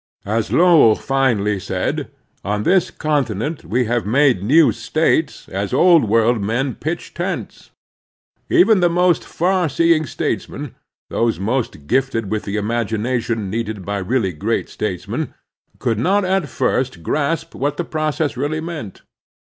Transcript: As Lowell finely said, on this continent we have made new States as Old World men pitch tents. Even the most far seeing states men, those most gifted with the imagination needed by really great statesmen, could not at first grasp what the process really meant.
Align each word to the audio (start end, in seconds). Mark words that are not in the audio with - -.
As 0.25 0.51
Lowell 0.51 0.95
finely 0.95 1.59
said, 1.59 2.09
on 2.43 2.63
this 2.63 2.89
continent 2.89 3.63
we 3.63 3.85
have 3.85 4.03
made 4.03 4.41
new 4.41 4.71
States 4.71 5.47
as 5.49 5.73
Old 5.73 6.05
World 6.05 6.41
men 6.41 6.73
pitch 6.73 7.13
tents. 7.13 7.69
Even 8.49 8.79
the 8.79 8.89
most 8.89 9.23
far 9.23 9.69
seeing 9.69 10.07
states 10.07 10.49
men, 10.49 10.73
those 11.11 11.39
most 11.39 11.85
gifted 11.85 12.31
with 12.31 12.45
the 12.45 12.55
imagination 12.57 13.51
needed 13.51 13.85
by 13.85 13.99
really 13.99 14.33
great 14.33 14.69
statesmen, 14.69 15.35
could 15.77 15.99
not 15.99 16.25
at 16.25 16.49
first 16.49 17.03
grasp 17.03 17.53
what 17.53 17.77
the 17.77 17.85
process 17.85 18.35
really 18.35 18.59
meant. 18.59 19.03